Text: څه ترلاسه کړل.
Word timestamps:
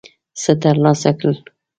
څه 0.41 0.51
ترلاسه 0.63 1.11
کړل. 1.19 1.35